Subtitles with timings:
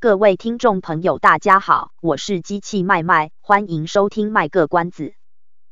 [0.00, 5.14] 各位听众朋友，大家好，我是机器麦麦，欢迎收听卖个关子。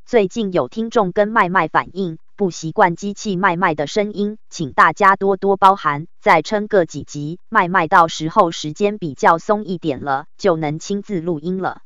[0.05, 11.83] 最近有听众跟麦麦反映不习惯机器麦麦的声音，请大家多多包涵，再撑个几集，麦麦到时候时间比较松一点了，就能亲自录音了。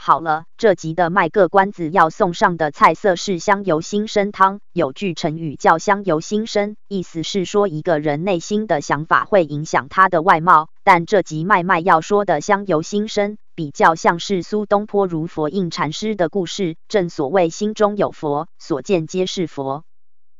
[0.00, 4.60] 好了，这集的卖个关子要送上的菜色是香油心参汤。
[4.72, 10.70] 有句成语叫香油心生，意思是说一个人内心的想法会影响他的外貌。
[10.84, 16.76] 但这集麦麦要说的香油心生，比较像是苏东坡如佛印禅师的故事。
[16.86, 19.84] 正所谓心中有佛，所见皆是佛。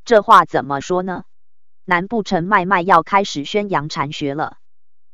[0.05, 1.25] 这话怎么说呢？
[1.83, 4.55] 难不成麦麦要开始宣扬禅学了？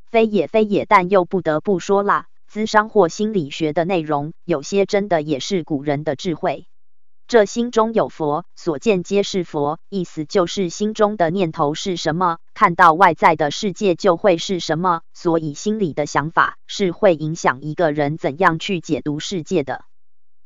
[0.08, 2.26] 非也非也，但又不得不说啦。
[2.56, 6.66] 咨商或心理学的内容，有些真的也是古人的智慧。
[7.28, 15.02] 这心中有佛，所见皆是佛，意思就是心中的念头是什么，看到外在的世界就会是什么。
[15.12, 19.84] 所以心里的想法是会影响一个人怎样去解读世界的。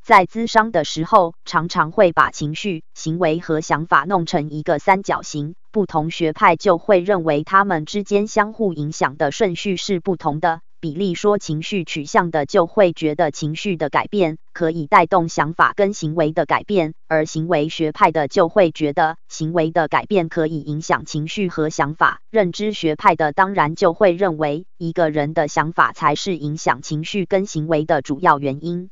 [0.03, 10.61] 在咨商的时候，常常会把情绪、行为和想法弄成一个三角形，不同学派就会认为他们之间相互影响的顺序是不同的。
[10.81, 22.23] 比例说情绪取向的就会觉得情绪的改变可以带动想法跟行为的改变，而行为学派的就会觉得行为的改变可以影响情绪和想法。
[22.31, 28.89] 认知学派的当然就会认为一个人的想法才是影响情绪跟行为的主要原因。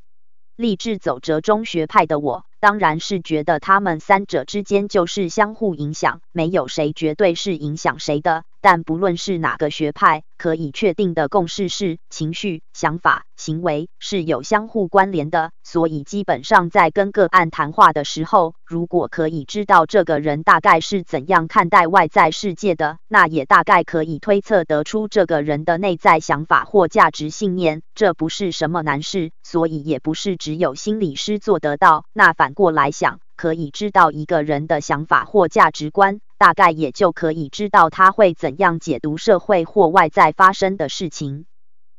[0.56, 8.44] 立志走折中学派的我，当然是觉得他们三者之间就是相互影响，没有谁绝对是影响谁的。
[8.60, 15.52] 但不论是哪个学派，可以确定的共识是，情绪、想法、行为是有相互关联的。
[15.62, 27.82] 所以基本上在跟个案谈话的时候，如果可以知道这个人大概是怎样看待外在世界的，那也大概可以推测得出这个人的内在想法或价值信念。
[27.94, 32.06] 这不是什么难事，所以也不是只有心理师做得到。
[32.12, 41.44] 那反反过来想，可以知道一个人的想法或价值观，大概也就可以知道他会怎样解读社会或外在发生的事情。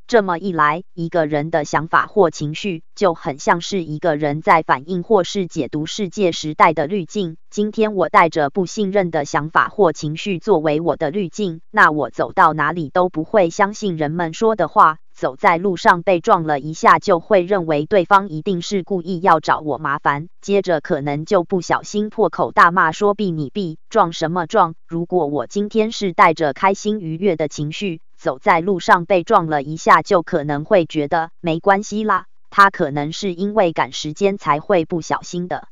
[0.08, 7.38] 这么一来，一个人的想法或情绪就很像是一个人在反映或是解读世界时代的滤镜。
[7.52, 14.98] 今天我带着不信任的想法或情绪作为我的滤镜，那我走到哪里都不会相信人们说的话。
[15.20, 35.68] 走在路上被撞了一下，就会认为对方一定是故意要找我麻烦，接着可能就不小心破口大骂说：“避你避，撞什么撞？”如果我今天是带着开心愉悦的情绪走在路上被撞了一下，就可能会觉得没关系啦，他可能是因为赶时间才会不小心的。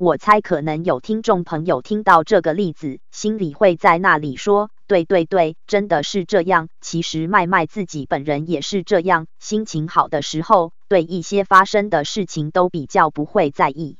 [0.00, 13.98] 我猜可能有听众朋友听到这个例子，心里会在那里说：“对对对，真的是这样。”其实麦麦自己本人也是这样，心情好的时候，对一些发生的事情都比较不会在意。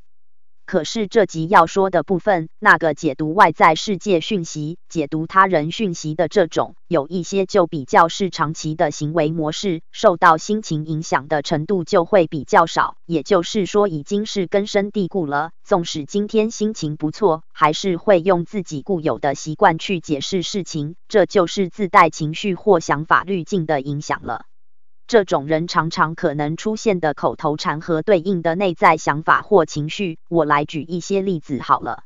[0.69, 12.99] 可是这集要说的部分，那个解读外在世界讯息、解读他人讯息的这种，有一些就比较是长期的行为模式，受到心情影响的程度就会比较少。
[13.07, 15.53] 也就是说，已经是根深蒂固了。
[15.65, 24.45] 纵使今天心情不错，还是会用自己固有的习惯去解释事情，这就是自带情绪或想法滤镜的影响了。
[25.09, 32.03] 这种人常常可能出现的口头禅和对应的内在想法或情绪，我来举一些例子好了。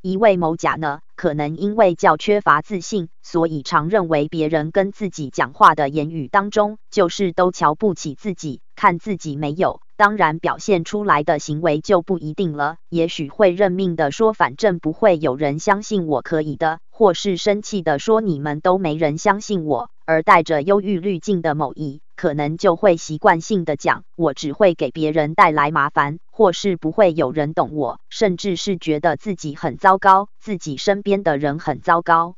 [0.00, 9.80] 一位某甲呢，可能因为较缺乏自信，所以常认为别人跟自己讲话的言语当中，就是都瞧不起自己，看自己没有。
[9.96, 19.90] 当然，表现出来的行为就不一定了，也许会认命的说，反正不会有人相信我可以的，或是生气的说，你们都没人相信我。
[20.04, 32.36] 而带着忧郁滤镜的某乙，可能就会习惯性的讲，我只会给别人带来麻烦，或是不会有人懂我，甚至是觉得自己很糟糕，自己身边的人很糟糕。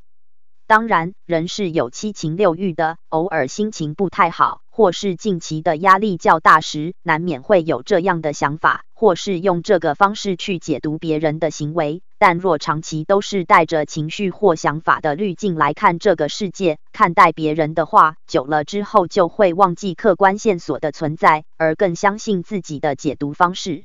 [0.68, 12.02] 当然，人是有七情六欲的，偶尔心情不太好，或是近期的压力较大时，难免会有这样的想法，或是用这个方式去解读别人的行为。
[12.18, 23.84] 但若长期都是带着情绪或想法的滤镜来看这个世界，看待别人的话，久了之后就会忘记客观线索的存在，而更相信自己的解读方式。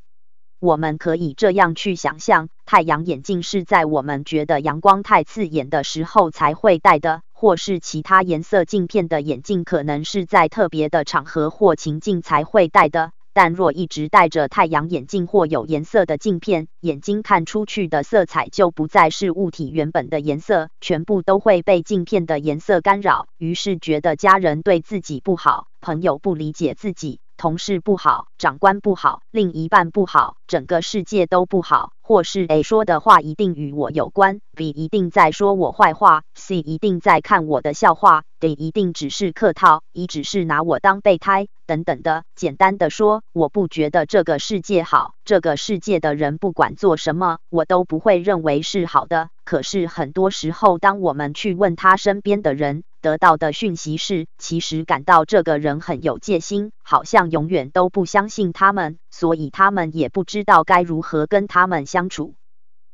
[0.59, 13.11] 我们可以这样去想象，太阳眼镜是在我们觉得阳光太刺眼的时候才会戴的，或是其他颜色镜片的眼镜可能是在特别的场合或情境才会戴的。
[13.31, 27.19] 但若一直戴着太阳眼镜或有颜色的镜片，眼睛看出去的色彩就不再是物体原本的颜色，全部都会被镜片的颜色干扰，于是觉得家人对自己不好，朋友不理解自己。
[27.43, 42.23] 同事不好，长官不好，另一半不好，整个世界都不好，或是 A 说的话一定与我有关，B 一定在说我坏话，C 一定在看我的笑话，D 一定只是客套，E 只是拿我当备胎，等等的。
[42.33, 49.31] 简单的说，我不觉得这个世界好，这个世界的人不管做什么，我都不会认为是好的。
[49.45, 62.35] 可是很多时候，当我们去问他身边的人，得到的讯息是，其实感到这个人很有戒心，好像永远都不相信他们，所以他们也不知道该如何跟他们相处。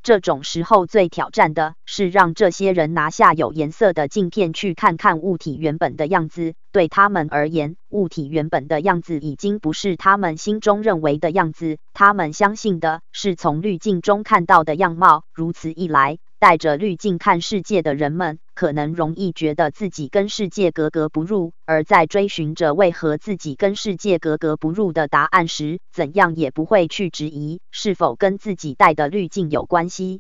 [0.01, 6.53] 这种时候最挑战的是让这些人拿下有颜色的镜片去看看物体原本的样子。
[6.71, 15.23] 对他们而言，物体原本的样子已经不是他们心中认为的样子，他们相信的是从滤镜中看到的样貌。
[15.33, 30.19] 如此一来，带着滤镜看世界的人们，可能容易觉得自己跟世界格格不入，而在追寻着为何自己跟世界格格不入的答案时，怎样也不会去质疑是否跟自己带的滤镜有关系。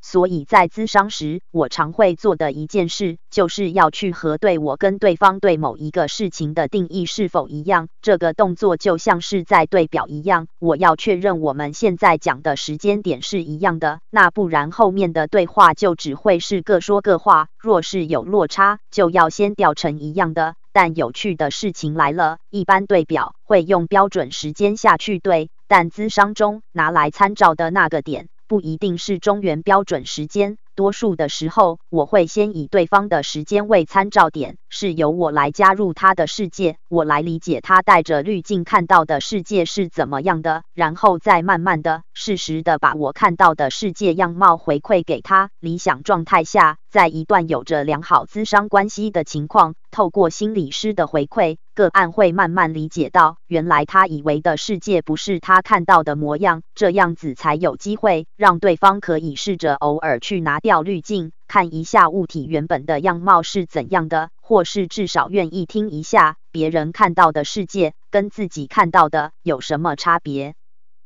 [0.00, 7.88] 所以在咨商时，我常会做的一件事，就是要去核对我跟对方对某一个事情的定义是否一样。
[8.00, 17.48] 这个动作就像是在对表一样，我要确认我们现在讲的时间点是一样的，那不然后面的对话就只会是各说各话。
[17.58, 20.54] 若是有落差，就要先调成一样的。
[20.72, 30.58] 但有趣的事情来了，一般对表会用标准时间下去对，但咨商中拿来参照的那个点，不一定是中原标准时间。
[30.74, 45.50] 多数的时候，我会先以对方的时间为参照点，是由我来加入他的世界，我来理解他带着滤镜看到的世界是怎么样的，然后再慢慢的、适时的把我看到的世界样貌回馈给他。
[45.58, 60.60] 理想状态下，在一段有着良好咨商关系的情况，透过心理师的回馈，个案会慢慢理解到，原来他以为的世界不是他看到的模样，这样子才有机会让对方可以试着偶尔去拿。
[60.60, 70.56] 掉滤镜，看一下物体原本的样貌是怎样的，或是至少愿意听一下别人看到的世界跟自己看到的有什么差别。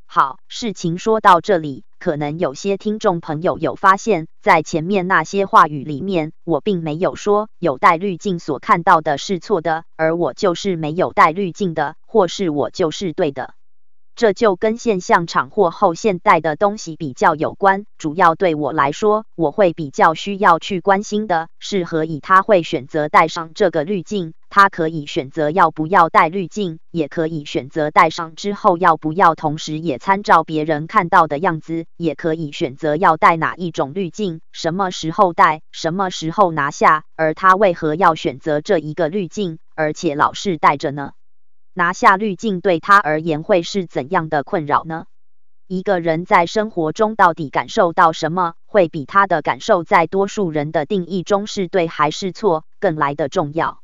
[0.06, 13.52] 好，事情说到这里，可能有些听众朋友有发现，在前面那些话语里面，我并没有说有带滤镜所看到的是错的，而我就是没有带滤镜的，或是我就是对的。
[14.16, 17.84] 这就跟现象场或后现代的东西比较有关。
[17.99, 24.34] 主要对我来说，我会比较需要去关心的是何以他会选择戴上这个滤镜。
[24.50, 37.02] 他可以选择要不要戴滤镜，也可以选择戴上之后要不要同时也参照别人看到的样子，也可以选择要戴哪一种滤镜，什么时候戴，什么时候拿下。
[37.16, 41.11] 而他为何要选择这一个滤镜，而且老是戴着呢？
[41.76, 45.07] 拿下滤镜对他而言会是怎样的困扰呢？
[45.66, 53.84] 一个人在生活中到底感受到什么，会比他的感受在多数人的定义中是对还是错更来的重要。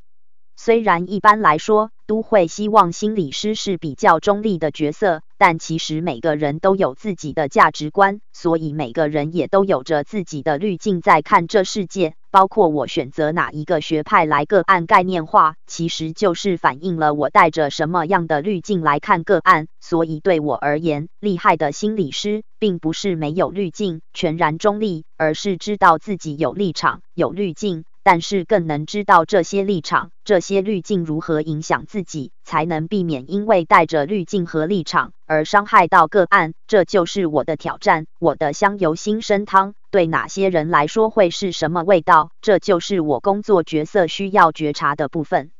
[0.62, 12.14] 虽然一般来说都会希望心理师是比较中立的角色，但其实每个人都有自己的价值观，所以每个人也都有着自己的滤镜在看这世界。
[12.30, 19.66] 包括我选择哪一个学派来个案概念化，其实就是反映了我带着什么样的滤镜来看个案。
[19.80, 27.84] 所以对我而言，厉害的心理师并不是没有滤镜、全然中立，而是知道自己有立场、有滤镜。
[28.02, 36.54] 但是更能知道这些立场、这些滤镜如何影响自己，才能避免因为带着滤镜和立场而伤害到个案。
[36.66, 42.30] 这就是我的挑战，我的香油心参汤对哪些人来说会是什么味道？
[42.40, 45.50] 这就是我工作角色需要觉察的部分。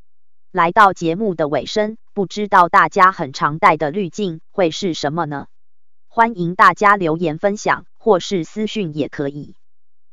[0.51, 5.47] 来到节目的尾声，不知道大家很常带的滤镜会是什么呢？
[6.09, 9.55] 欢迎大家留言分享，或是私讯也可以。